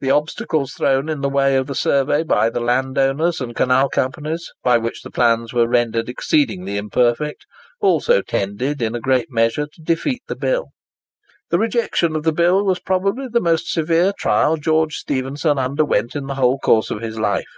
[0.00, 4.50] The obstacles thrown in the way of the survey by the landowners and canal companies,
[4.64, 7.46] by which the plans were rendered exceedingly imperfect,
[7.80, 10.70] also tended in a great measure to defeat the bill.
[11.50, 16.26] The rejection of the bill was probably the most severe trial George Stephenson underwent in
[16.26, 17.52] the whole course of his life.